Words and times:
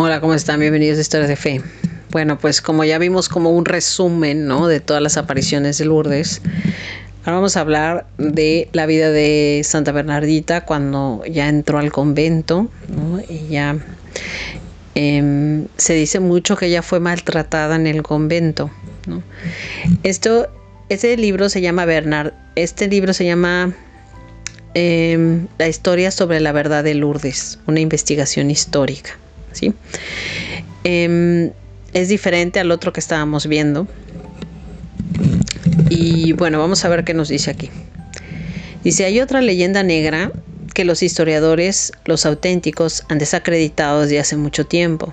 Hola, 0.00 0.20
¿cómo 0.20 0.32
están? 0.32 0.60
Bienvenidos 0.60 0.96
a 0.98 1.00
Historias 1.00 1.28
de 1.28 1.34
Fe. 1.34 1.60
Bueno, 2.12 2.38
pues 2.38 2.62
como 2.62 2.84
ya 2.84 2.98
vimos 2.98 3.28
como 3.28 3.50
un 3.50 3.64
resumen 3.64 4.46
¿no? 4.46 4.68
de 4.68 4.78
todas 4.78 5.02
las 5.02 5.16
apariciones 5.16 5.76
de 5.78 5.86
Lourdes, 5.86 6.40
ahora 7.24 7.38
vamos 7.38 7.56
a 7.56 7.62
hablar 7.62 8.06
de 8.16 8.68
la 8.72 8.86
vida 8.86 9.10
de 9.10 9.60
Santa 9.64 9.90
Bernardita 9.90 10.64
cuando 10.64 11.24
ya 11.28 11.48
entró 11.48 11.80
al 11.80 11.90
convento 11.90 12.70
¿no? 12.86 13.20
y 13.28 13.48
ya 13.48 13.76
em, 14.94 15.66
se 15.76 15.94
dice 15.94 16.20
mucho 16.20 16.56
que 16.56 16.66
ella 16.66 16.82
fue 16.82 17.00
maltratada 17.00 17.74
en 17.74 17.88
el 17.88 18.04
convento. 18.04 18.70
¿no? 19.08 19.24
Esto, 20.04 20.46
este 20.90 21.16
libro 21.16 21.48
se 21.48 21.60
llama 21.60 21.86
Bernard, 21.86 22.34
este 22.54 22.86
libro 22.86 23.12
se 23.12 23.24
llama 23.24 23.74
em, 24.74 25.48
La 25.58 25.66
historia 25.66 26.12
sobre 26.12 26.38
la 26.38 26.52
verdad 26.52 26.84
de 26.84 26.94
Lourdes, 26.94 27.58
una 27.66 27.80
investigación 27.80 28.52
histórica. 28.52 29.18
Em, 30.84 31.50
es 31.92 32.08
diferente 32.08 32.60
al 32.60 32.70
otro 32.70 32.92
que 32.92 33.00
estábamos 33.00 33.46
viendo. 33.46 33.86
Y 35.90 36.32
bueno, 36.32 36.58
vamos 36.58 36.84
a 36.84 36.88
ver 36.88 37.04
qué 37.04 37.14
nos 37.14 37.28
dice 37.28 37.50
aquí. 37.50 37.70
Dice, 38.84 39.04
hay 39.04 39.20
otra 39.20 39.40
leyenda 39.40 39.82
negra 39.82 40.30
que 40.74 40.84
los 40.84 41.02
historiadores, 41.02 41.92
los 42.04 42.24
auténticos, 42.24 43.02
han 43.08 43.18
desacreditado 43.18 44.02
desde 44.02 44.20
hace 44.20 44.36
mucho 44.36 44.64
tiempo, 44.64 45.12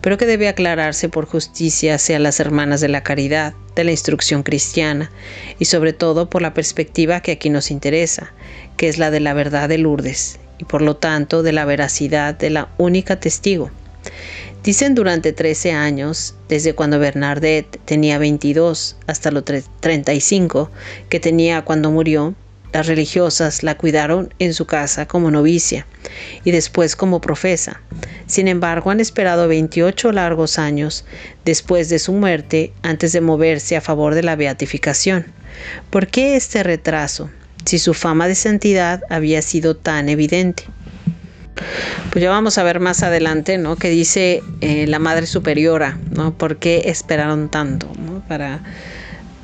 pero 0.00 0.18
que 0.18 0.26
debe 0.26 0.48
aclararse 0.48 1.08
por 1.08 1.26
justicia 1.26 1.94
hacia 1.94 2.18
las 2.18 2.40
hermanas 2.40 2.80
de 2.80 2.88
la 2.88 3.02
caridad, 3.02 3.54
de 3.76 3.84
la 3.84 3.92
instrucción 3.92 4.42
cristiana, 4.42 5.12
y 5.60 5.66
sobre 5.66 5.92
todo 5.92 6.28
por 6.28 6.42
la 6.42 6.54
perspectiva 6.54 7.20
que 7.20 7.32
aquí 7.32 7.50
nos 7.50 7.70
interesa, 7.70 8.32
que 8.76 8.88
es 8.88 8.98
la 8.98 9.12
de 9.12 9.20
la 9.20 9.32
verdad 9.32 9.68
de 9.68 9.78
Lourdes, 9.78 10.40
y 10.58 10.64
por 10.64 10.82
lo 10.82 10.96
tanto 10.96 11.42
de 11.42 11.52
la 11.52 11.64
veracidad 11.64 12.34
de 12.34 12.50
la 12.50 12.68
única 12.78 13.20
testigo. 13.20 13.70
Dicen 14.62 14.94
durante 14.94 15.32
13 15.32 15.72
años, 15.72 16.34
desde 16.48 16.74
cuando 16.74 16.98
Bernadette 16.98 17.78
tenía 17.84 18.18
22 18.18 18.96
hasta 19.06 19.30
los 19.30 19.44
35 19.44 20.70
que 21.08 21.20
tenía 21.20 21.62
cuando 21.62 21.92
murió, 21.92 22.34
las 22.72 22.88
religiosas 22.88 23.62
la 23.62 23.76
cuidaron 23.76 24.34
en 24.38 24.52
su 24.52 24.66
casa 24.66 25.06
como 25.06 25.30
novicia 25.30 25.86
y 26.44 26.50
después 26.50 26.96
como 26.96 27.20
profesa. 27.20 27.80
Sin 28.26 28.48
embargo, 28.48 28.90
han 28.90 29.00
esperado 29.00 29.48
28 29.48 30.12
largos 30.12 30.58
años 30.58 31.04
después 31.44 31.88
de 31.88 31.98
su 31.98 32.12
muerte 32.12 32.72
antes 32.82 33.12
de 33.12 33.20
moverse 33.20 33.76
a 33.76 33.80
favor 33.80 34.14
de 34.14 34.24
la 34.24 34.36
beatificación. 34.36 35.26
¿Por 35.90 36.08
qué 36.08 36.36
este 36.36 36.62
retraso? 36.62 37.30
Si 37.66 37.78
su 37.78 37.94
fama 37.94 38.28
de 38.28 38.34
santidad 38.34 39.02
había 39.10 39.42
sido 39.42 39.76
tan 39.76 40.08
evidente. 40.08 40.64
Pues 42.10 42.22
ya 42.22 42.30
vamos 42.30 42.58
a 42.58 42.62
ver 42.62 42.80
más 42.80 43.02
adelante, 43.02 43.58
¿no? 43.58 43.76
Que 43.76 43.90
dice 43.90 44.42
eh, 44.60 44.86
la 44.86 44.98
Madre 44.98 45.26
Superiora, 45.26 45.98
¿no? 46.10 46.32
¿Por 46.36 46.58
qué 46.58 46.82
esperaron 46.86 47.50
tanto 47.50 47.90
para, 48.28 48.62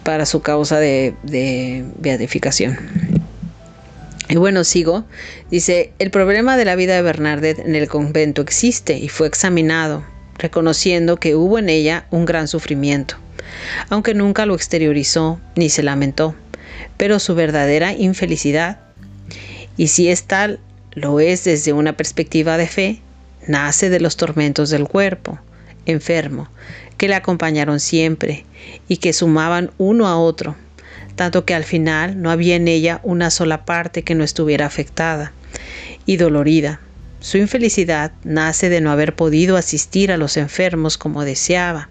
para 0.05 0.25
su 0.25 0.41
causa 0.41 0.79
de, 0.79 1.15
de 1.23 1.85
beatificación? 1.99 2.79
Y 4.29 4.37
bueno, 4.37 4.63
sigo. 4.65 5.05
Dice, 5.51 5.93
el 5.99 6.11
problema 6.11 6.57
de 6.57 6.65
la 6.65 6.77
vida 6.77 6.95
de 6.95 7.03
Bernadette 7.03 7.59
en 7.59 7.75
el 7.75 7.89
convento 7.89 8.41
existe 8.41 8.97
y 8.99 9.09
fue 9.09 9.27
examinado, 9.27 10.05
reconociendo 10.39 11.17
que 11.17 11.35
hubo 11.35 11.59
en 11.59 11.69
ella 11.69 12.07
un 12.11 12.25
gran 12.25 12.47
sufrimiento, 12.47 13.17
aunque 13.91 14.15
nunca 14.15 14.47
lo 14.47 14.55
exteriorizó 14.55 15.41
ni 15.57 15.71
se 15.71 15.83
lamentó 15.83 16.37
pero 16.97 17.19
su 17.19 17.35
verdadera 17.35 17.93
infelicidad, 17.93 18.81
y 19.77 19.89
si 19.89 20.09
es 20.09 20.25
tal, 20.25 20.61
lo 20.93 21.21
es 21.21 21.45
desde 21.45 21.73
una 21.73 21.97
perspectiva 21.97 22.57
de 22.57 22.67
fe, 22.67 23.01
nace 23.47 23.91
de 23.91 24.01
los 24.01 24.17
tormentos 24.17 24.71
del 24.71 24.87
cuerpo, 24.87 25.39
enfermo, 25.87 26.49
que 26.97 27.09
le 27.09 27.15
acompañaron 27.15 27.81
siempre 27.81 28.45
y 28.89 28.99
que 28.99 29.13
sumaban 29.13 29.71
uno 29.79 30.07
a 30.07 30.17
otro, 30.19 30.57
tanto 31.17 31.45
que 31.45 31.55
al 31.55 31.65
final 31.65 32.21
no 32.21 32.31
había 32.31 32.57
en 32.57 32.69
ella 32.69 33.01
una 33.03 33.31
sola 33.31 33.65
parte 33.65 34.03
que 34.03 34.15
no 34.15 34.25
estuviera 34.25 34.67
afectada 34.67 35.33
y 36.07 36.17
dolorida. 36.17 36.81
Su 37.21 37.39
infelicidad 37.39 38.13
nace 38.25 38.69
de 38.69 38.81
no 38.81 38.91
haber 38.91 39.15
podido 39.15 39.57
asistir 39.57 40.13
a 40.13 40.17
los 40.17 40.37
enfermos 40.37 40.99
como 40.99 41.25
deseaba, 41.25 41.89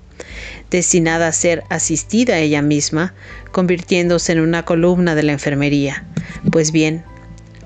destinada 0.69 1.27
a 1.27 1.31
ser 1.31 1.63
asistida 1.69 2.39
ella 2.39 2.61
misma, 2.61 3.13
convirtiéndose 3.51 4.31
en 4.31 4.39
una 4.39 4.63
columna 4.63 5.15
de 5.15 5.23
la 5.23 5.33
enfermería. 5.33 6.03
Pues 6.51 6.71
bien, 6.71 7.03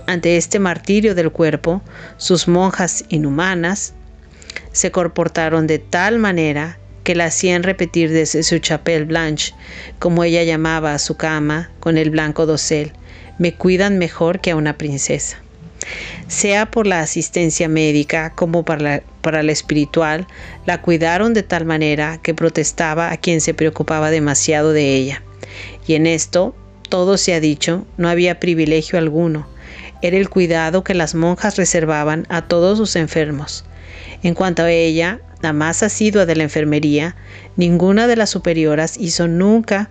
ante 0.08 0.38
este 0.38 0.60
martirio 0.60 1.16
del 1.16 1.32
cuerpo, 1.32 1.82
sus 2.18 2.48
monjas 2.48 3.06
inhumanas 3.10 3.94
se 4.72 4.92
comportaron 4.92 5.68
de 5.68 5.80
tal 5.80 6.20
manera 6.20 6.78
que 7.04 7.16
la 7.16 7.26
hacían 7.26 7.64
repetir 7.64 8.12
desde 8.12 8.44
su 8.44 8.60
chapelle 8.60 9.06
blanche, 9.06 9.54
como 10.00 10.24
ella 10.24 10.44
llamaba 10.44 10.94
a 10.94 11.00
su 11.00 11.16
cama, 11.18 11.70
con 11.80 11.98
el 11.98 12.10
blanco 12.10 12.46
dosel, 12.46 12.94
me 13.38 13.54
cuidan 13.54 13.98
mejor 13.98 14.42
que 14.42 14.52
a 14.52 14.56
una 14.56 14.78
princesa 14.78 15.45
sea 16.28 16.72
por 16.72 16.88
la 16.88 17.02
asistencia 17.02 17.68
médica 17.68 18.32
como 18.32 18.64
para 18.64 18.82
la, 18.82 19.04
para 19.22 19.44
la 19.44 19.52
espiritual, 19.52 20.28
la 20.66 20.82
cuidaron 20.82 21.34
de 21.34 21.44
tal 21.44 21.66
manera 21.66 22.20
que 22.22 22.34
protestaba 22.34 23.12
a 23.12 23.18
quien 23.18 23.42
se 23.42 23.54
preocupaba 23.54 24.12
demasiado 24.12 24.74
de 24.74 24.96
ella. 24.96 25.24
Y 25.88 25.96
en 25.96 26.08
esto, 26.08 26.56
todo 26.90 27.18
se 27.18 27.34
ha 27.34 27.40
dicho, 27.40 27.86
no 27.98 28.10
había 28.10 28.40
privilegio 28.40 28.98
alguno, 29.00 29.48
era 30.02 30.18
el 30.18 30.30
cuidado 30.30 30.84
que 30.84 30.94
las 30.94 31.16
monjas 31.16 31.58
reservaban 31.58 32.26
a 32.30 32.44
todos 32.44 32.78
sus 32.78 32.96
enfermos. 32.96 33.66
En 34.22 34.34
cuanto 34.34 34.64
a 34.64 34.72
ella, 34.72 35.20
la 35.42 35.54
más 35.54 35.84
asidua 35.84 36.26
de 36.26 36.36
la 36.36 36.44
enfermería, 36.44 37.16
ninguna 37.56 38.08
de 38.08 38.16
las 38.16 38.30
superioras 38.30 38.98
hizo 38.98 39.28
nunca 39.28 39.90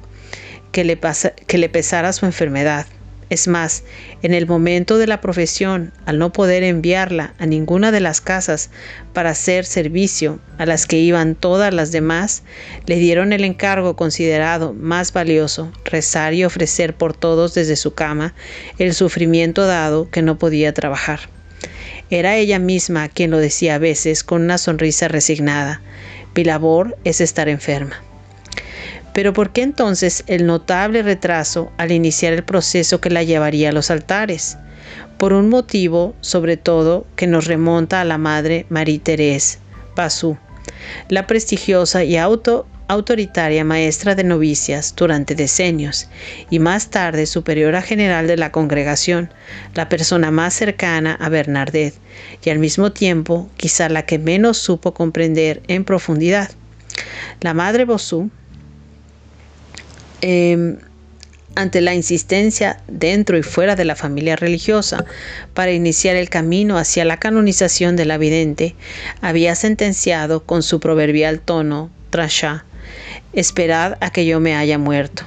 que 0.72 0.84
le, 0.84 0.99
que 1.47 1.59
le 1.59 1.69
pesara 1.69 2.12
su 2.12 2.26
enfermedad. 2.26 2.87
Es 3.34 3.49
más, 3.49 3.83
en 4.22 4.33
el 4.33 4.47
momento 4.47 4.97
de 4.97 5.09
la 5.09 5.21
profesión, 5.21 5.93
al 6.06 6.21
no 6.21 6.33
poder 6.33 6.62
enviarla 6.62 7.34
a 7.41 7.47
ninguna 7.47 7.91
de 7.91 7.99
las 7.99 8.21
casas 8.21 8.71
para 9.12 9.31
hacer 9.31 9.65
servicio 9.65 10.39
a 10.56 10.67
las 10.67 10.87
que 10.87 10.99
iban 10.99 11.34
todas 11.34 11.75
las 11.75 11.91
demás, 11.91 12.44
le 12.87 12.94
dieron 12.94 13.33
el 13.33 13.43
encargo 13.43 13.97
considerado 13.97 14.73
más 14.73 15.12
valioso, 15.12 15.73
rezar 15.84 16.33
y 16.33 16.44
ofrecer 16.44 16.94
por 16.94 17.12
todos 17.12 17.55
desde 17.55 17.75
su 17.75 17.93
cama 17.93 18.34
el 18.78 18.94
sufrimiento 18.94 19.67
dado 19.67 20.09
que 20.11 20.23
no 20.23 20.39
podía 20.39 20.73
trabajar. 20.73 21.19
Era 22.11 22.37
ella 22.37 22.61
misma 22.61 23.09
quien 23.09 23.33
lo 23.33 23.39
decía 23.39 23.75
a 23.75 23.78
veces 23.78 24.23
con 24.23 24.43
una 24.43 24.59
sonrisa 24.59 25.09
resignada. 25.09 25.83
Mi 26.37 26.44
labor 26.44 26.97
es 27.03 27.21
estar 27.21 27.49
enferma. 27.49 28.00
Pero 29.14 29.32
¿por 29.32 29.52
qué 29.52 29.62
entonces 29.62 30.25
el 30.26 30.44
notable 30.44 31.02
retraso 31.02 31.72
al 31.78 31.92
iniciar 31.92 32.32
el 32.32 32.42
proceso 32.42 33.00
que 33.00 33.10
la 33.10 33.22
llevaría 33.22 33.70
a 33.70 33.72
los 33.72 33.91
altares? 33.91 34.58
Por 35.19 35.32
un 35.32 35.48
motivo, 35.48 36.14
sobre 36.20 36.56
todo, 36.56 37.06
que 37.16 37.28
nos 37.28 37.47
remonta 37.47 38.00
a 38.00 38.04
la 38.04 38.19
madre 38.19 38.66
Marie 38.69 39.00
Thérèse 39.00 39.58
Basú, 39.94 40.36
la 41.08 41.26
prestigiosa 41.28 42.02
y 42.02 42.16
auto 42.16 42.66
autoritaria 42.88 43.64
maestra 43.64 44.14
de 44.14 44.25
novicias 44.25 44.94
durante 44.97 45.34
decenios 45.34 46.08
y 46.50 46.58
más 46.58 46.91
tarde 46.91 47.26
superiora 47.26 47.81
general 47.82 48.26
de 48.26 48.36
la 48.36 48.52
congregación, 48.52 49.32
la 49.75 49.88
persona 49.88 50.31
más 50.31 50.54
cercana 50.54 51.16
a 51.20 51.28
Bernadette 51.28 51.94
y 52.44 52.50
al 52.50 52.58
mismo 52.58 52.92
tiempo 52.92 53.48
quizá 53.56 53.88
la 53.88 54.04
que 54.04 54.19
menos 54.19 54.58
supo 54.58 54.92
comprender 54.92 55.62
en 55.69 55.84
profundidad. 55.84 56.50
La 57.41 57.54
madre 57.54 57.84
Bosú 57.84 58.31
Em, 60.27 60.79
ante 61.55 61.83
la 61.83 61.95
insistencia 61.95 62.81
dentro 62.89 63.37
y 63.37 63.43
fuera 63.43 63.77
de 63.77 63.85
la 63.85 63.95
familia 63.95 64.37
religiosa 64.37 65.05
para 65.53 65.73
iniciar 65.73 66.17
el 66.17 66.31
camino 66.31 66.79
hacia 66.79 67.05
la 67.05 67.19
canonización 67.19 67.94
de 67.94 68.06
la 68.06 68.17
vidente, 68.17 68.75
había 69.21 69.55
sentenciado 69.55 70.43
con 70.43 70.62
su 70.62 70.81
proverbial 70.81 71.41
tono, 71.41 71.91
trashá, 72.09 72.65
esperad 73.35 73.99
a 74.00 74.11
que 74.11 74.25
yo 74.25 74.41
me 74.41 74.56
haya 74.56 74.79
muerto. 74.79 75.25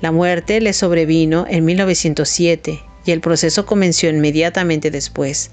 La 0.00 0.10
muerte 0.10 0.60
le 0.60 0.72
sobrevino 0.72 1.46
en 1.48 1.64
1907 1.64 2.80
y 3.08 3.10
el 3.10 3.22
proceso 3.22 3.64
comenzó 3.64 4.06
inmediatamente 4.06 4.90
después. 4.90 5.50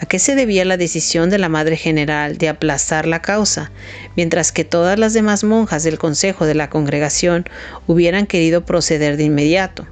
¿A 0.00 0.06
qué 0.06 0.18
se 0.18 0.34
debía 0.34 0.64
la 0.64 0.78
decisión 0.78 1.28
de 1.28 1.36
la 1.36 1.50
Madre 1.50 1.76
General 1.76 2.38
de 2.38 2.48
aplazar 2.48 3.04
la 3.04 3.20
causa, 3.20 3.70
mientras 4.16 4.52
que 4.52 4.64
todas 4.64 4.98
las 4.98 5.12
demás 5.12 5.44
monjas 5.44 5.82
del 5.82 5.98
Consejo 5.98 6.46
de 6.46 6.54
la 6.54 6.70
Congregación 6.70 7.44
hubieran 7.86 8.26
querido 8.26 8.64
proceder 8.64 9.18
de 9.18 9.24
inmediato? 9.24 9.86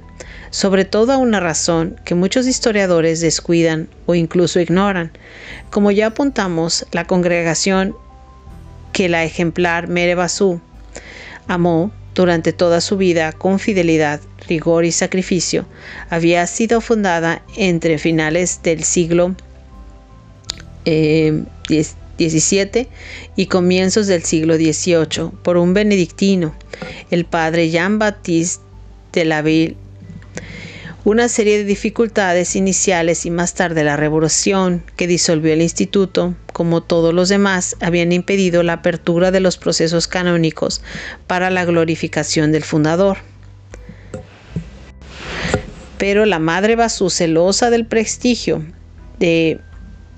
Sobre 0.49 0.85
todo 0.85 1.11
a 1.13 1.17
una 1.17 1.39
razón 1.39 2.01
que 2.03 2.15
muchos 2.15 2.47
historiadores 2.47 3.21
descuidan 3.21 3.89
o 4.07 4.15
incluso 4.15 4.59
ignoran. 4.59 5.11
Como 5.69 5.91
ya 5.91 6.07
apuntamos, 6.07 6.87
la 6.93 7.05
congregación 7.05 7.95
que 8.91 9.07
la 9.07 9.23
ejemplar 9.23 9.87
Mere 9.87 10.15
Basú 10.15 10.61
amó 11.47 11.91
durante 12.15 12.53
toda 12.53 12.81
su 12.81 12.97
vida 12.97 13.31
con 13.31 13.59
fidelidad, 13.59 14.21
rigor 14.47 14.85
y 14.85 14.91
sacrificio, 14.91 15.65
había 16.09 16.45
sido 16.47 16.81
fundada 16.81 17.43
entre 17.57 17.97
finales 17.97 18.59
del 18.63 18.83
siglo 18.83 19.35
XVI 20.85 21.45
XVII 22.19 22.87
y 23.35 23.47
comienzos 23.47 24.07
del 24.07 24.23
siglo 24.23 24.55
XVIII 24.55 25.31
por 25.41 25.57
un 25.57 25.73
benedictino, 25.73 26.55
el 27.09 27.25
padre 27.25 27.69
Jean-Baptiste 27.69 28.63
de 29.13 29.25
la 29.25 29.41
Ville. 29.41 29.77
Una 31.05 31.27
serie 31.27 31.57
de 31.57 31.65
dificultades 31.65 32.55
iniciales 32.55 33.25
y 33.25 33.29
más 33.29 33.55
tarde 33.55 33.83
la 33.83 33.97
revolución 33.97 34.85
que 34.95 35.05
disolvió 35.05 35.51
el 35.51 35.61
instituto, 35.61 36.33
como 36.53 36.81
todos 36.81 37.13
los 37.13 37.27
demás, 37.27 37.75
habían 37.81 38.13
impedido 38.13 38.63
la 38.63 38.73
apertura 38.73 39.29
de 39.29 39.41
los 39.41 39.57
procesos 39.57 40.07
canónicos 40.07 40.81
para 41.27 41.49
la 41.49 41.65
glorificación 41.65 42.53
del 42.53 42.63
fundador. 42.63 43.17
Pero 45.97 46.25
la 46.25 46.39
madre 46.39 46.77
Basú, 46.77 47.09
celosa 47.09 47.69
del 47.69 47.85
prestigio 47.85 48.63
de 49.19 49.59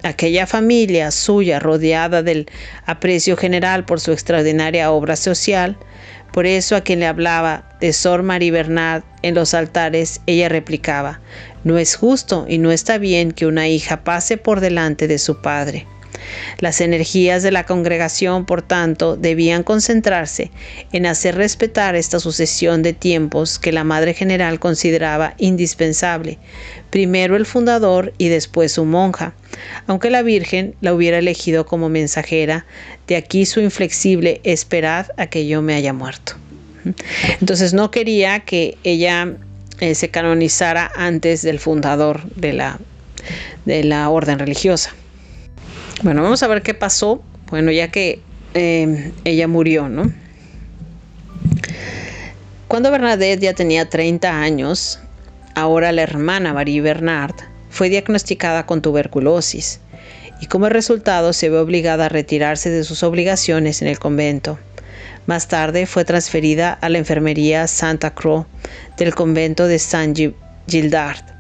aquella 0.06 0.46
familia 0.46 1.10
suya 1.12 1.60
rodeada 1.60 2.22
del 2.22 2.48
aprecio 2.86 3.36
general 3.36 3.86
por 3.86 4.00
su 4.00 4.12
extraordinaria 4.12 4.92
obra 4.92 5.16
social, 5.16 5.78
por 6.32 6.46
eso 6.46 6.76
a 6.76 6.82
quien 6.82 7.00
le 7.00 7.08
hablaba 7.08 7.78
de 7.82 7.92
Sor 7.92 8.22
Marie 8.22 8.52
Bernard 8.52 9.04
en 9.24 9.36
los 9.36 9.54
altares, 9.54 10.22
ella 10.28 10.48
replicaba, 10.48 11.22
no 11.64 11.78
es 11.78 11.96
justo 11.96 12.46
y 12.48 12.60
no 12.60 12.72
está 12.72 12.98
bien 12.98 13.32
que 13.32 13.48
una 13.48 13.68
hija 13.68 14.04
pase 14.04 14.38
por 14.38 14.60
delante 14.60 15.08
de 15.08 15.18
su 15.18 15.42
padre. 15.42 15.88
Las 16.60 16.82
energías 16.82 17.44
de 17.44 17.52
la 17.52 17.66
congregación, 17.66 18.46
por 18.46 18.62
tanto, 18.62 19.18
debían 19.18 19.64
concentrarse 19.64 20.52
en 20.92 21.06
hacer 21.06 21.36
respetar 21.36 21.96
esta 21.96 22.20
sucesión 22.20 22.84
de 22.84 22.94
tiempos 22.94 23.60
que 23.60 23.72
la 23.72 23.84
Madre 23.84 24.14
General 24.14 24.60
consideraba 24.60 25.36
indispensable, 25.38 26.38
primero 26.90 27.36
el 27.36 27.46
fundador 27.46 28.14
y 28.18 28.30
después 28.30 28.74
su 28.74 28.86
monja, 28.86 29.34
aunque 29.88 30.10
la 30.10 30.22
Virgen 30.22 30.76
la 30.82 30.94
hubiera 30.94 31.18
elegido 31.18 31.66
como 31.66 31.90
mensajera, 31.90 32.66
de 33.08 33.16
aquí 33.16 33.46
su 33.46 33.60
inflexible 33.60 34.42
esperad 34.44 35.08
a 35.18 35.28
que 35.28 35.48
yo 35.48 35.62
me 35.62 35.76
haya 35.76 35.94
muerto. 35.94 36.34
Entonces 37.42 37.74
no 37.74 37.92
quería 37.92 38.42
que 38.42 38.78
ella 38.84 39.34
eh, 39.80 39.96
se 39.96 40.10
canonizara 40.10 40.92
antes 40.96 41.42
del 41.42 41.60
fundador 41.60 42.24
de 42.36 42.54
la, 42.54 42.80
de 43.66 43.84
la 43.84 44.10
orden 44.10 44.40
religiosa. 44.40 44.94
Bueno, 46.06 46.22
vamos 46.22 46.44
a 46.44 46.48
ver 46.48 46.62
qué 46.62 46.76
pasó. 46.76 47.24
Bueno, 47.50 47.72
ya 47.72 47.90
que 47.90 48.20
eh, 48.54 49.12
ella 49.24 49.48
murió, 49.48 49.90
¿no? 49.90 50.14
Cuando 52.68 52.92
Bernadette 52.92 53.42
ya 53.42 53.56
tenía 53.56 53.90
30 53.90 54.40
años, 54.40 55.00
ahora 55.56 55.92
la 55.92 56.04
hermana 56.04 56.54
Marie 56.54 56.82
Bernard 56.82 57.34
fue 57.72 57.90
diagnosticada 57.90 58.68
con 58.68 58.84
tuberculosis 58.84 59.80
y 60.40 60.46
como 60.46 60.70
resultado 60.70 61.34
se 61.34 61.50
ve 61.50 61.58
obligada 61.58 62.06
a 62.06 62.10
retirarse 62.10 62.70
de 62.70 62.84
sus 62.84 63.02
obligaciones 63.02 63.82
en 63.82 63.88
el 63.88 63.98
convento. 63.98 64.60
Más 65.26 65.48
tarde 65.48 65.88
fue 65.88 66.06
transferida 66.06 66.72
a 66.72 66.90
la 66.90 67.00
enfermería 67.00 67.66
Santa 67.66 68.14
Croix 68.14 68.46
del 69.00 69.16
convento 69.16 69.68
de 69.68 69.80
Saint 69.80 70.20
Gildard 70.68 71.35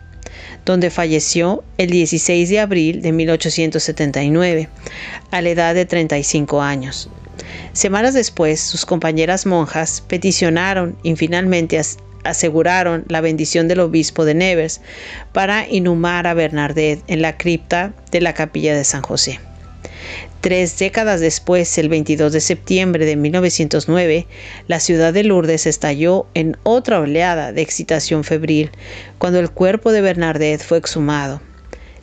donde 0.65 0.89
falleció 0.89 1.63
el 1.77 1.91
16 1.91 2.49
de 2.49 2.59
abril 2.59 3.01
de 3.01 3.11
1879, 3.11 4.69
a 5.31 5.41
la 5.41 5.49
edad 5.49 5.75
de 5.75 5.85
35 5.85 6.61
años. 6.61 7.09
Semanas 7.73 8.13
después, 8.13 8.59
sus 8.59 8.85
compañeras 8.85 9.45
monjas 9.45 10.01
peticionaron 10.01 10.97
y 11.03 11.15
finalmente 11.15 11.79
aseguraron 12.23 13.05
la 13.07 13.21
bendición 13.21 13.67
del 13.67 13.81
obispo 13.81 14.25
de 14.25 14.33
Nevers 14.33 14.81
para 15.33 15.67
inhumar 15.67 16.25
a 16.25 16.33
Bernadette 16.33 17.03
en 17.07 17.21
la 17.21 17.37
cripta 17.37 17.93
de 18.11 18.21
la 18.21 18.33
capilla 18.33 18.75
de 18.75 18.83
San 18.83 19.01
José. 19.01 19.39
Tres 20.45 20.77
décadas 20.77 21.21
después, 21.21 21.75
el 21.79 21.89
22 21.89 22.31
de 22.31 22.39
septiembre 22.39 23.07
de 23.07 23.15
1909, 23.15 24.27
la 24.67 24.79
ciudad 24.79 25.11
de 25.11 25.23
Lourdes 25.23 25.65
estalló 25.65 26.27
en 26.35 26.55
otra 26.61 26.99
oleada 26.99 27.51
de 27.51 27.63
excitación 27.63 28.23
febril 28.23 28.69
cuando 29.17 29.39
el 29.39 29.49
cuerpo 29.49 29.91
de 29.91 30.01
Bernadette 30.01 30.61
fue 30.61 30.77
exhumado. 30.77 31.41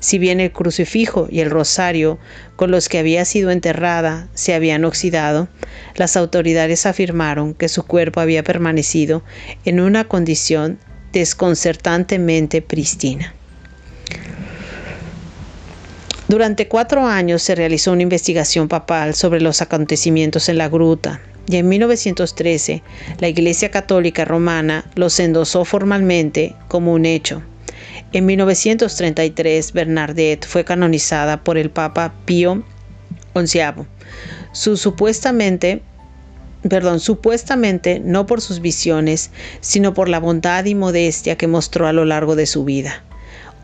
Si 0.00 0.19
bien 0.19 0.41
el 0.41 0.50
crucifijo 0.50 1.29
y 1.31 1.39
el 1.39 1.53
rosario 1.53 2.19
con 2.56 2.73
los 2.73 2.89
que 2.89 2.99
había 2.99 3.25
sido 3.25 3.53
enterrada 3.53 4.27
se 4.35 4.55
habían 4.55 4.85
oxidado, 4.85 5.47
las 5.94 6.17
autoridades 6.17 6.85
afirmaron 6.85 7.55
que 7.55 7.69
su 7.69 7.85
cuerpo 7.87 8.19
había 8.19 8.43
permanecido 8.43 9.23
en 9.65 9.79
una 9.79 10.09
condición 10.09 10.81
desconcertantemente 11.12 12.61
pristina. 12.61 13.35
Durante 16.28 16.69
cuatro 16.69 17.04
años 17.06 17.42
se 17.42 17.54
realizó 17.54 17.92
una 17.92 18.02
investigación 18.02 18.69
papal 18.69 19.14
sobre 19.14 19.40
los 19.40 19.60
acontecimientos 19.60 20.48
en 20.48 20.58
la 20.58 20.69
gruta 20.69 21.20
y 21.48 21.56
en 21.56 21.69
1913 21.69 22.82
la 23.19 23.28
Iglesia 23.28 23.70
Católica 23.70 24.24
Romana 24.24 24.84
los 24.94 25.19
endosó 25.19 25.64
formalmente 25.64 26.54
como 26.69 26.92
un 26.92 27.06
hecho. 27.06 27.42
En 28.12 28.26
1933 28.26 29.72
Bernadette 29.72 30.46
fue 30.46 30.64
canonizada 30.64 31.42
por 31.42 31.58
el 31.58 31.70
Papa 31.70 32.14
Pío 32.24 32.62
XI. 33.34 33.60
Su 34.52 34.76
supuestamente 34.76 35.82
perdón, 36.69 37.00
supuestamente 37.00 37.98
no 37.98 38.26
por 38.26 38.40
sus 38.40 38.60
visiones, 38.60 39.30
sino 39.60 39.94
por 39.94 40.08
la 40.08 40.20
bondad 40.20 40.64
y 40.66 40.76
modestia 40.76 41.36
que 41.36 41.48
mostró 41.48 41.88
a 41.88 41.92
lo 41.92 42.04
largo 42.04 42.36
de 42.36 42.46
su 42.46 42.64
vida. 42.64 43.02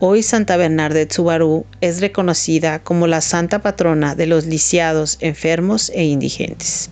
Hoy 0.01 0.23
Santa 0.23 0.55
Bernadette 0.55 1.11
Subaru 1.11 1.65
es 1.81 1.99
reconocida 1.99 2.79
como 2.79 3.05
la 3.05 3.19
santa 3.19 3.61
patrona 3.61 4.15
de 4.15 4.27
los 4.27 4.45
lisiados, 4.45 5.17
enfermos 5.19 5.91
e 5.93 6.05
indigentes. 6.05 6.89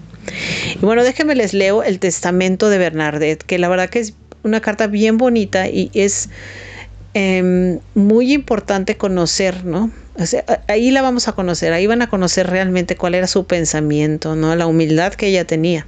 Y 0.75 0.86
bueno, 0.86 1.06
déjenme 1.06 1.33
les 1.33 1.54
leo 1.54 1.83
el 1.83 2.00
testamento 2.00 2.69
de 2.69 2.77
Bernadette, 2.77 3.45
que 3.45 3.59
la 3.59 3.69
verdad 3.69 3.89
que 3.89 4.00
es 4.00 4.13
una 4.44 4.59
carta 4.59 4.88
bien 4.88 5.18
bonita 5.18 5.69
y 5.69 5.89
es 5.94 6.30
em, 7.13 7.80
muy 7.95 8.33
importante 8.33 8.98
conocer, 8.98 9.63
¿no? 9.63 9.89
ahí 10.68 10.92
la 10.92 11.01
vamos 11.01 11.27
a 11.27 11.33
conocer, 11.33 11.71
ahí 11.74 11.88
van 11.88 12.01
a 12.01 12.10
conocer 12.10 12.48
realmente 12.48 12.98
cuál 12.98 13.15
era 13.15 13.27
su 13.27 13.45
pensamiento, 13.45 14.36
¿no? 14.36 14.56
La 14.56 14.65
humildad 14.65 15.13
que 15.13 15.27
ella 15.27 15.45
tenía. 15.45 15.86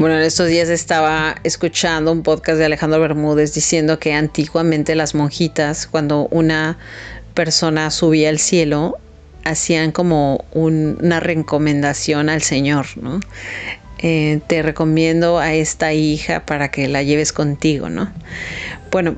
Bueno, 0.00 0.16
en 0.16 0.22
estos 0.22 0.48
días 0.48 0.70
estaba 0.70 1.34
escuchando 1.44 2.10
un 2.10 2.22
podcast 2.22 2.56
de 2.56 2.64
Alejandro 2.64 2.98
Bermúdez 3.00 3.52
diciendo 3.52 3.98
que 3.98 4.14
antiguamente 4.14 4.94
las 4.94 5.14
monjitas, 5.14 5.86
cuando 5.86 6.26
una 6.30 6.78
persona 7.34 7.90
subía 7.90 8.30
al 8.30 8.38
cielo, 8.38 8.96
hacían 9.44 9.92
como 9.92 10.46
una 10.52 11.20
recomendación 11.20 12.30
al 12.30 12.40
Señor, 12.40 12.86
¿no? 12.96 13.20
Eh, 13.98 14.40
te 14.46 14.62
recomiendo 14.62 15.38
a 15.38 15.52
esta 15.52 15.92
hija 15.92 16.46
para 16.46 16.70
que 16.70 16.88
la 16.88 17.02
lleves 17.02 17.34
contigo, 17.34 17.90
¿no? 17.90 18.10
Bueno, 18.90 19.16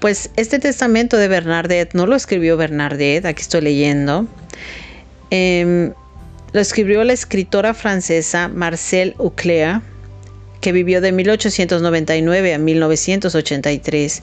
pues 0.00 0.30
este 0.36 0.58
testamento 0.58 1.18
de 1.18 1.28
Bernadette 1.28 1.92
no 1.92 2.06
lo 2.06 2.16
escribió 2.16 2.56
Bernadette, 2.56 3.26
aquí 3.26 3.42
estoy 3.42 3.60
leyendo. 3.60 4.26
Em, 5.28 5.92
lo 6.54 6.60
escribió 6.62 7.04
la 7.04 7.12
escritora 7.12 7.74
francesa 7.74 8.48
Marcelle 8.48 9.14
Uclea 9.18 9.82
que 10.62 10.72
vivió 10.72 11.02
de 11.02 11.12
1899 11.12 12.54
a 12.54 12.58
1983, 12.58 14.22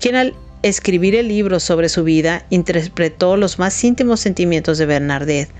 quien 0.00 0.16
al 0.16 0.34
escribir 0.62 1.14
el 1.14 1.28
libro 1.28 1.60
sobre 1.60 1.88
su 1.90 2.02
vida 2.02 2.46
interpretó 2.50 3.36
los 3.36 3.58
más 3.58 3.84
íntimos 3.84 4.18
sentimientos 4.18 4.78
de 4.78 4.86
Bernadette, 4.86 5.50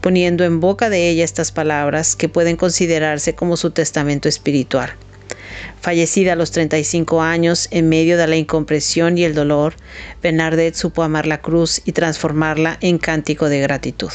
poniendo 0.00 0.44
en 0.44 0.60
boca 0.60 0.90
de 0.90 1.08
ella 1.08 1.24
estas 1.24 1.52
palabras 1.52 2.16
que 2.16 2.28
pueden 2.28 2.56
considerarse 2.56 3.34
como 3.34 3.56
su 3.56 3.70
testamento 3.70 4.28
espiritual. 4.28 4.90
Fallecida 5.80 6.32
a 6.32 6.36
los 6.36 6.50
35 6.50 7.22
años, 7.22 7.68
en 7.70 7.88
medio 7.88 8.18
de 8.18 8.26
la 8.26 8.36
incompresión 8.36 9.16
y 9.16 9.24
el 9.24 9.34
dolor, 9.34 9.74
Bernadette 10.20 10.74
supo 10.74 11.04
amar 11.04 11.26
la 11.26 11.40
cruz 11.40 11.80
y 11.84 11.92
transformarla 11.92 12.76
en 12.80 12.98
cántico 12.98 13.48
de 13.48 13.60
gratitud. 13.60 14.10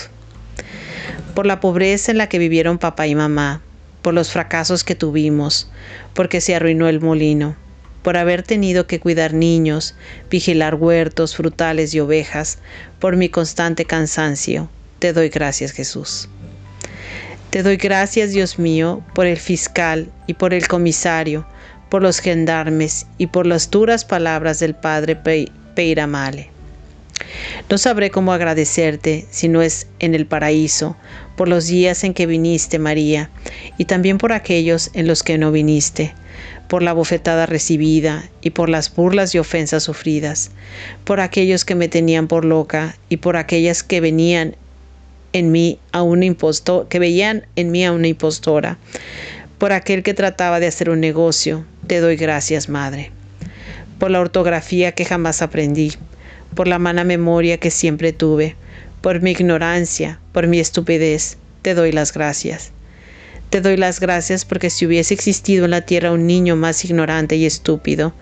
Por 1.33 1.45
la 1.45 1.62
pobreza 1.62 2.12
en 2.12 2.17
la 2.17 2.29
que 2.29 2.39
vivieron 2.39 2.77
papá 2.77 3.07
y 3.07 3.15
mamá, 3.15 3.62
por 4.05 4.13
los 4.13 4.29
fracasos 4.29 4.83
que 4.83 4.93
tuvimos, 4.93 5.67
porque 6.13 6.39
se 6.39 6.53
arruinó 6.53 6.88
el 6.88 7.01
molino, 7.01 7.55
por 8.03 8.17
haber 8.17 8.43
tenido 8.43 8.85
que 8.85 9.00
cuidar 9.00 9.33
niños, 9.33 9.95
vigilar 10.29 10.75
huertos, 10.75 11.35
frutales 11.35 11.91
y 11.95 12.00
ovejas, 12.01 12.59
por 13.00 13.15
mi 13.15 13.29
constante 13.29 13.85
cansancio. 13.85 14.69
Te 15.00 15.12
doy 15.12 15.29
gracias, 15.29 15.71
Jesús. 15.71 16.29
Te 17.50 17.63
doy 17.63 17.77
gracias, 17.77 18.29
Dios 18.29 18.59
mío, 18.59 19.01
por 19.15 19.25
el 19.25 19.38
fiscal 19.38 20.12
y 20.27 20.35
por 20.35 20.53
el 20.53 20.67
comisario, 20.67 21.47
por 21.89 22.03
los 22.03 22.19
gendarmes 22.19 23.07
y 23.17 23.25
por 23.25 23.47
las 23.47 23.71
duras 23.71 24.05
palabras 24.05 24.59
del 24.59 24.75
padre 24.75 25.15
Peiramale. 25.74 26.54
No 27.69 27.77
sabré 27.77 28.12
cómo 28.12 28.33
agradecerte 28.33 29.25
si 29.31 29.47
no 29.47 29.62
es 29.62 29.88
en 30.00 30.15
el 30.15 30.25
paraíso, 30.25 30.95
por 31.35 31.47
los 31.47 31.67
días 31.67 32.03
en 32.03 32.13
que 32.13 32.25
viniste, 32.25 32.79
María, 32.79 33.29
y 33.77 33.85
también 33.85 34.17
por 34.17 34.33
aquellos 34.33 34.89
en 34.93 35.07
los 35.07 35.24
que 35.24 35.38
no 35.38 35.51
viniste, 35.51 36.13
por 36.67 36.83
la 36.83 36.93
bofetada 36.93 37.45
recibida 37.45 38.29
y 38.41 38.51
por 38.51 38.69
las 38.69 38.93
burlas 38.93 39.35
y 39.35 39.39
ofensas 39.39 39.83
sufridas, 39.83 40.51
por 41.03 41.19
aquellos 41.19 41.65
que 41.65 41.75
me 41.75 41.88
tenían 41.88 42.27
por 42.27 42.45
loca 42.45 42.97
y 43.09 43.17
por 43.17 43.38
aquellas 43.38 43.83
que 43.83 44.01
venían 44.01 44.55
en 45.33 45.51
mí 45.51 45.79
a 45.91 46.01
un 46.01 46.24
impostor, 46.24 46.88
que 46.88 47.00
veían 47.00 47.45
en 47.55 47.71
mí 47.71 47.83
a 47.85 47.91
una 47.91 48.07
impostora. 48.07 48.77
Por 49.57 49.74
aquel 49.74 50.03
que 50.03 50.13
trataba 50.13 50.59
de 50.59 50.67
hacer 50.67 50.89
un 50.89 51.00
negocio, 51.00 51.65
te 51.88 52.00
doy 52.00 52.15
gracias, 52.15 52.69
Madre. 52.69 53.12
Por 54.00 54.12
la 54.12 54.19
ortografía 54.19 54.93
que 54.93 55.05
jamás 55.05 55.41
aprendí, 55.41 55.93
por 56.55 56.67
la 56.67 56.79
mala 56.79 57.03
memoria 57.03 57.57
que 57.57 57.69
siempre 57.69 58.13
tuve, 58.13 58.55
por 59.01 59.21
mi 59.21 59.31
ignorancia, 59.31 60.19
por 60.31 60.47
mi 60.47 60.59
estupidez, 60.59 61.38
te 61.62 61.75
doy 61.75 61.91
las 61.91 62.13
gracias. 62.13 62.71
Te 63.50 63.62
doy 63.62 63.77
las 63.77 64.00
gracias 64.00 64.45
porque 64.45 64.69
si 64.69 64.85
hubiese 64.85 65.13
existido 65.13 65.65
en 65.65 65.71
la 65.71 65.81
tierra 65.81 66.12
un 66.12 66.25
niño 66.25 66.55
más 66.55 66.83
ignorante 66.83 67.35
y 67.35 67.45
estúpido, 67.45 68.13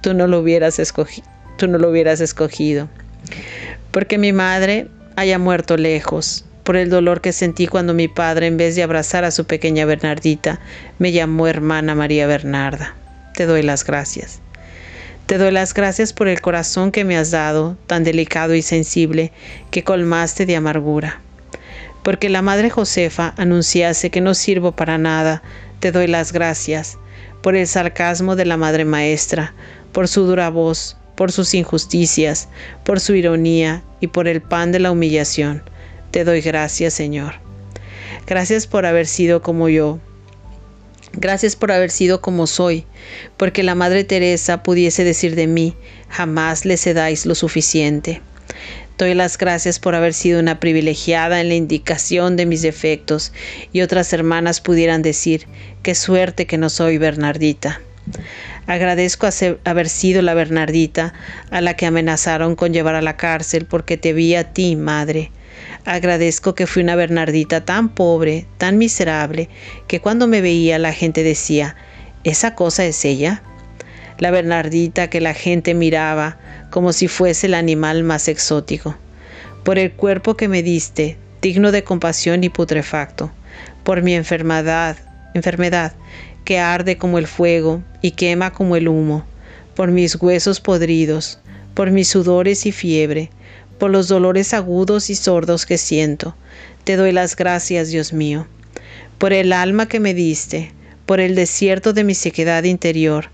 tú 0.00 0.14
no 0.14 0.26
lo 0.26 0.40
hubieras 0.40 0.78
escogido. 0.78 1.28
Tú 1.58 1.66
no 1.68 1.76
lo 1.76 1.90
hubieras 1.90 2.20
escogido. 2.20 2.88
Porque 3.90 4.16
mi 4.16 4.32
madre 4.32 4.88
haya 5.16 5.38
muerto 5.38 5.76
lejos, 5.76 6.46
por 6.64 6.76
el 6.76 6.88
dolor 6.88 7.20
que 7.20 7.32
sentí 7.32 7.66
cuando 7.66 7.92
mi 7.92 8.08
padre, 8.08 8.46
en 8.46 8.56
vez 8.56 8.76
de 8.76 8.82
abrazar 8.82 9.24
a 9.24 9.30
su 9.30 9.44
pequeña 9.44 9.84
Bernardita, 9.84 10.60
me 10.98 11.12
llamó 11.12 11.46
hermana 11.46 11.94
María 11.94 12.26
Bernarda. 12.26 12.94
Te 13.34 13.46
doy 13.46 13.62
las 13.62 13.84
gracias. 13.84 14.40
Te 15.30 15.38
doy 15.38 15.52
las 15.52 15.74
gracias 15.74 16.12
por 16.12 16.26
el 16.26 16.40
corazón 16.40 16.90
que 16.90 17.04
me 17.04 17.16
has 17.16 17.30
dado, 17.30 17.76
tan 17.86 18.02
delicado 18.02 18.56
y 18.56 18.62
sensible, 18.62 19.30
que 19.70 19.84
colmaste 19.84 20.44
de 20.44 20.56
amargura. 20.56 21.20
Porque 22.02 22.28
la 22.28 22.42
Madre 22.42 22.68
Josefa 22.68 23.32
anunciase 23.36 24.10
que 24.10 24.20
no 24.20 24.34
sirvo 24.34 24.72
para 24.72 24.98
nada, 24.98 25.40
te 25.78 25.92
doy 25.92 26.08
las 26.08 26.32
gracias, 26.32 26.98
por 27.42 27.54
el 27.54 27.68
sarcasmo 27.68 28.34
de 28.34 28.44
la 28.44 28.56
Madre 28.56 28.84
Maestra, 28.84 29.54
por 29.92 30.08
su 30.08 30.26
dura 30.26 30.50
voz, 30.50 30.96
por 31.14 31.30
sus 31.30 31.54
injusticias, 31.54 32.48
por 32.84 32.98
su 32.98 33.14
ironía 33.14 33.84
y 34.00 34.08
por 34.08 34.26
el 34.26 34.42
pan 34.42 34.72
de 34.72 34.80
la 34.80 34.90
humillación. 34.90 35.62
Te 36.10 36.24
doy 36.24 36.40
gracias, 36.40 36.92
Señor. 36.92 37.34
Gracias 38.26 38.66
por 38.66 38.84
haber 38.84 39.06
sido 39.06 39.42
como 39.42 39.68
yo, 39.68 40.00
Gracias 41.12 41.56
por 41.56 41.72
haber 41.72 41.90
sido 41.90 42.20
como 42.20 42.46
soy, 42.46 42.86
porque 43.36 43.62
la 43.62 43.74
Madre 43.74 44.04
Teresa 44.04 44.62
pudiese 44.62 45.02
decir 45.02 45.34
de 45.34 45.46
mí, 45.46 45.74
jamás 46.08 46.64
le 46.64 46.76
cedáis 46.76 47.26
lo 47.26 47.34
suficiente. 47.34 48.22
Doy 48.96 49.14
las 49.14 49.38
gracias 49.38 49.78
por 49.78 49.94
haber 49.94 50.12
sido 50.12 50.40
una 50.40 50.60
privilegiada 50.60 51.40
en 51.40 51.48
la 51.48 51.54
indicación 51.54 52.36
de 52.36 52.46
mis 52.46 52.62
defectos 52.62 53.32
y 53.72 53.80
otras 53.80 54.12
hermanas 54.12 54.60
pudieran 54.60 55.02
decir, 55.02 55.46
qué 55.82 55.94
suerte 55.94 56.46
que 56.46 56.58
no 56.58 56.68
soy 56.68 56.98
Bernardita. 56.98 57.80
Agradezco 58.66 59.26
haber 59.64 59.88
sido 59.88 60.22
la 60.22 60.34
Bernardita 60.34 61.14
a 61.50 61.60
la 61.60 61.74
que 61.74 61.86
amenazaron 61.86 62.56
con 62.56 62.72
llevar 62.72 62.94
a 62.94 63.02
la 63.02 63.16
cárcel 63.16 63.64
porque 63.64 63.96
te 63.96 64.12
vi 64.12 64.34
a 64.34 64.52
ti, 64.52 64.76
madre. 64.76 65.32
Agradezco 65.84 66.54
que 66.54 66.66
fui 66.66 66.82
una 66.82 66.94
Bernardita 66.94 67.64
tan 67.64 67.88
pobre, 67.88 68.46
tan 68.58 68.76
miserable, 68.76 69.48
que 69.86 70.00
cuando 70.00 70.26
me 70.26 70.42
veía 70.42 70.78
la 70.78 70.92
gente 70.92 71.22
decía, 71.22 71.74
¿esa 72.22 72.54
cosa 72.54 72.84
es 72.84 73.04
ella? 73.04 73.42
La 74.18 74.30
Bernardita 74.30 75.08
que 75.08 75.22
la 75.22 75.32
gente 75.32 75.74
miraba 75.74 76.38
como 76.70 76.92
si 76.92 77.08
fuese 77.08 77.46
el 77.46 77.54
animal 77.54 78.04
más 78.04 78.28
exótico. 78.28 78.96
Por 79.64 79.78
el 79.78 79.92
cuerpo 79.92 80.36
que 80.36 80.48
me 80.48 80.62
diste, 80.62 81.16
digno 81.40 81.72
de 81.72 81.82
compasión 81.82 82.44
y 82.44 82.50
putrefacto. 82.50 83.30
Por 83.82 84.02
mi 84.02 84.14
enfermedad, 84.14 84.96
enfermedad, 85.34 85.94
que 86.44 86.58
arde 86.58 86.98
como 86.98 87.18
el 87.18 87.26
fuego 87.26 87.82
y 88.02 88.12
quema 88.12 88.52
como 88.52 88.76
el 88.76 88.88
humo. 88.88 89.24
Por 89.74 89.90
mis 89.90 90.16
huesos 90.16 90.60
podridos, 90.60 91.40
por 91.74 91.90
mis 91.90 92.08
sudores 92.08 92.66
y 92.66 92.72
fiebre, 92.72 93.30
por 93.80 93.90
los 93.90 94.06
dolores 94.06 94.54
agudos 94.54 95.10
y 95.10 95.16
sordos 95.16 95.66
que 95.66 95.78
siento. 95.78 96.36
Te 96.84 96.94
doy 96.94 97.10
las 97.10 97.34
gracias, 97.34 97.88
Dios 97.88 98.12
mío, 98.12 98.46
por 99.18 99.32
el 99.32 99.52
alma 99.52 99.88
que 99.88 99.98
me 99.98 100.14
diste, 100.14 100.72
por 101.06 101.18
el 101.18 101.34
desierto 101.34 101.92
de 101.92 102.04
mi 102.04 102.14
sequedad 102.14 102.62
interior, 102.64 103.30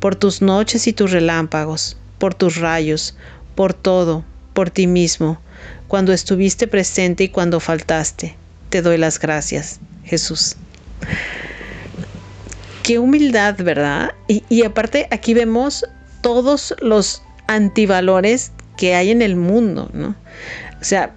por 0.00 0.16
tus 0.16 0.40
noches 0.40 0.86
y 0.86 0.92
tus 0.92 1.10
relámpagos, 1.10 1.98
por 2.18 2.32
tus 2.34 2.56
rayos, 2.56 3.16
por 3.54 3.74
todo, 3.74 4.24
por 4.54 4.70
ti 4.70 4.86
mismo, 4.86 5.40
cuando 5.88 6.12
estuviste 6.12 6.68
presente 6.68 7.24
y 7.24 7.28
cuando 7.28 7.58
faltaste. 7.58 8.36
Te 8.70 8.82
doy 8.82 8.98
las 8.98 9.18
gracias, 9.18 9.80
Jesús. 10.04 10.56
Qué 12.84 12.98
humildad, 12.98 13.56
¿verdad? 13.58 14.12
Y, 14.28 14.62
aparte 14.62 15.08
aquí 15.10 15.34
vemos 15.34 15.84
todos 16.22 16.74
los 16.80 17.22
antivalores 17.48 18.52
que 18.78 18.94
hay 18.94 19.10
en 19.10 19.20
el 19.20 19.36
mundo, 19.36 19.90
¿no? 19.92 20.16
O 20.80 20.84
sea, 20.84 21.12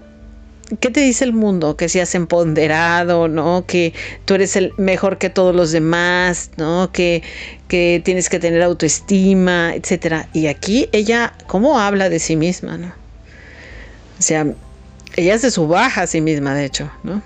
¿qué 0.79 0.89
te 0.89 0.99
dice 0.99 1.23
el 1.23 1.31
mundo? 1.31 1.77
Que 1.77 1.87
seas 1.87 2.13
empoderado, 2.15 3.27
¿no? 3.27 3.65
Que 3.65 3.93
tú 4.25 4.33
eres 4.33 4.55
el 4.55 4.73
mejor 4.77 5.19
que 5.19 5.29
todos 5.29 5.55
los 5.55 5.71
demás, 5.71 6.49
¿no? 6.57 6.91
Que, 6.91 7.23
que 7.67 8.01
tienes 8.03 8.29
que 8.29 8.39
tener 8.39 8.63
autoestima, 8.63 9.75
etcétera. 9.75 10.27
Y 10.33 10.47
aquí 10.47 10.89
ella, 10.91 11.33
¿cómo 11.47 11.79
habla 11.79 12.09
de 12.09 12.19
sí 12.19 12.35
misma, 12.35 12.77
¿no? 12.77 12.87
O 12.87 14.21
sea, 14.21 14.47
ella 15.15 15.37
se 15.37 15.51
subaja 15.51 16.01
a 16.01 16.07
sí 16.07 16.19
misma, 16.19 16.55
de 16.55 16.65
hecho, 16.65 16.91
¿no? 17.03 17.21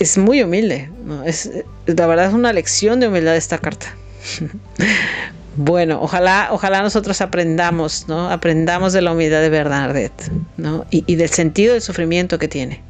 Es 0.00 0.18
muy 0.18 0.42
humilde, 0.42 0.90
¿no? 1.04 1.22
Es, 1.22 1.50
la 1.86 2.06
verdad 2.08 2.26
es 2.26 2.34
una 2.34 2.52
lección 2.52 2.98
de 2.98 3.06
humildad 3.08 3.36
esta 3.36 3.58
carta. 3.58 3.94
Bueno, 5.56 6.00
ojalá, 6.00 6.48
ojalá 6.50 6.80
nosotros 6.82 7.20
aprendamos, 7.20 8.06
¿no? 8.08 8.30
Aprendamos 8.30 8.92
de 8.92 9.02
la 9.02 9.12
humildad 9.12 9.40
de 9.42 9.50
Bernadette, 9.50 10.30
¿no? 10.56 10.86
Y, 10.90 11.04
y 11.06 11.16
del 11.16 11.28
sentido 11.28 11.74
del 11.74 11.82
sufrimiento 11.82 12.38
que 12.38 12.48
tiene. 12.48 12.80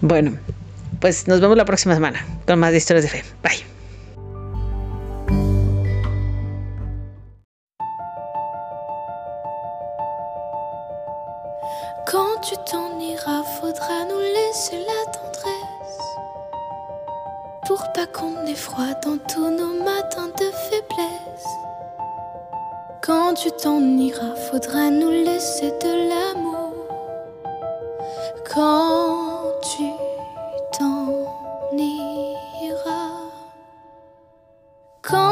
Bueno, 0.00 0.36
pues 1.00 1.28
nos 1.28 1.40
vemos 1.40 1.56
la 1.56 1.64
próxima 1.64 1.94
semana 1.94 2.24
con 2.46 2.58
más 2.58 2.72
de 2.72 2.78
historias 2.78 3.04
de 3.04 3.10
fe. 3.10 3.24
Bye. 3.42 3.73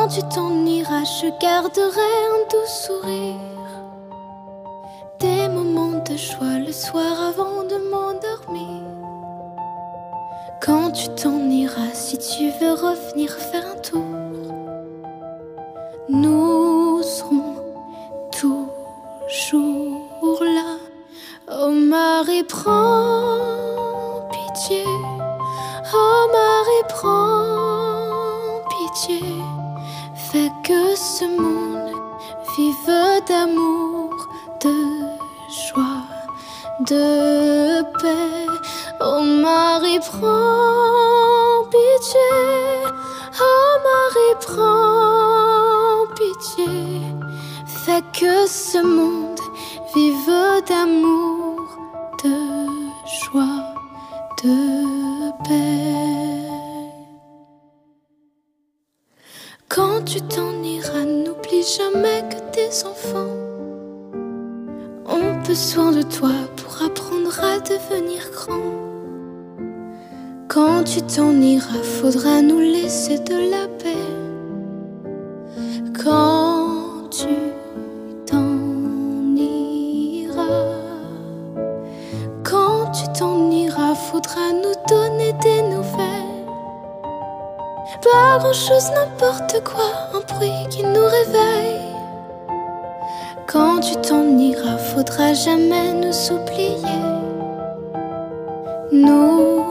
Quand 0.02 0.08
tu 0.08 0.22
t'en 0.34 0.66
iras, 0.66 1.04
je 1.04 1.28
garderai 1.40 2.10
un 2.34 2.42
doux 2.50 2.66
sourire. 2.66 3.38
Des 5.20 5.46
moments 5.46 6.02
de 6.04 6.16
joie 6.16 6.58
le 6.58 6.72
soir 6.72 7.12
avant 7.30 7.62
de 7.62 7.76
m'endormir. 7.88 8.82
Quand 10.60 10.90
tu 10.90 11.08
t'en 11.10 11.48
iras, 11.48 11.92
si 11.92 12.18
tu 12.18 12.50
veux 12.60 12.72
revenir 12.72 13.30
faire 13.30 13.64
un 13.64 13.78
tour, 13.78 14.02
nous 16.08 17.00
serons 17.04 17.54
toujours 18.40 20.42
là. 20.42 20.78
Oh 21.48 21.70
Marie, 21.70 22.42
Quand 59.74 60.02
tu 60.04 60.20
t'en 60.20 60.62
iras, 60.62 61.06
n'oublie 61.06 61.64
jamais 61.78 62.22
que 62.28 62.38
tes 62.52 62.84
enfants 62.86 63.32
ont 65.08 65.40
besoin 65.48 65.92
de 65.92 66.02
toi 66.02 66.34
pour 66.58 66.82
apprendre 66.82 67.40
à 67.42 67.58
devenir 67.58 68.20
grand. 68.34 68.74
Quand 70.48 70.84
tu 70.84 71.00
t'en 71.00 71.40
iras, 71.40 71.82
faudra 71.82 72.42
nous 72.42 72.60
laisser 72.60 73.18
de 73.20 73.50
la 73.50 73.66
paix. 73.78 74.01
Pas 88.00 88.38
grand 88.38 88.52
chose, 88.52 88.90
n'importe 88.94 89.62
quoi, 89.64 89.84
un 90.14 90.20
bruit 90.34 90.66
qui 90.70 90.82
nous 90.82 91.04
réveille. 91.04 91.80
Quand 93.46 93.80
tu 93.80 93.94
t'en 93.96 94.38
iras, 94.38 94.78
faudra 94.78 95.34
jamais 95.34 95.92
nous 95.92 96.32
oublier. 96.32 97.02
Nous 98.90 99.64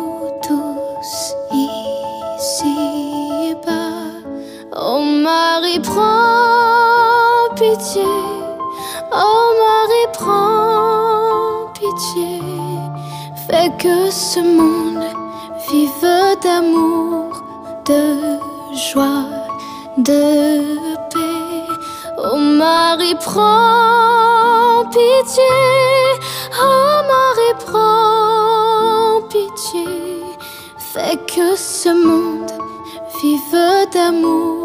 tous 0.43 1.35
ici 1.51 3.55
bas. 3.65 4.21
Oh 4.75 5.01
Marie, 5.01 5.79
prends 5.79 7.49
pitié. 7.55 8.03
Oh 9.11 9.53
Marie, 9.65 10.09
prends 10.13 11.71
pitié. 11.73 12.39
Fais 13.47 13.71
que 13.77 14.11
ce 14.11 14.39
monde 14.39 15.03
vive 15.69 16.37
d'amour, 16.43 17.20
de 17.85 18.39
joie, 18.73 19.25
de 19.97 20.61
Oh 22.23 22.37
Marie, 22.37 23.15
prends 23.15 24.85
pitié. 24.91 25.55
Oh 26.61 27.01
Marie, 27.11 27.55
prends 27.65 29.21
pitié. 29.27 30.23
Fais 30.93 31.17
que 31.25 31.55
ce 31.55 31.89
monde 31.89 32.51
vive 33.21 33.89
d'amour 33.93 34.60